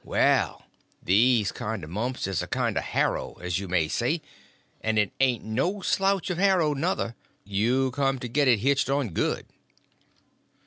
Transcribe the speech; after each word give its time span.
Well, 0.03 0.65
these 1.03 1.51
kind 1.51 1.83
of 1.83 1.91
mumps 1.91 2.25
is 2.25 2.41
a 2.41 2.47
kind 2.47 2.75
of 2.75 2.81
a 2.81 2.85
harrow, 2.85 3.35
as 3.39 3.59
you 3.59 3.67
may 3.67 3.87
say—and 3.87 4.97
it 4.97 5.11
ain't 5.19 5.43
no 5.43 5.81
slouch 5.81 6.31
of 6.31 6.39
a 6.39 6.41
harrow, 6.41 6.73
nuther, 6.73 7.13
you 7.43 7.91
come 7.91 8.17
to 8.17 8.27
get 8.27 8.47
it 8.47 8.61
hitched 8.61 8.89
on 8.89 9.09
good." 9.09 9.45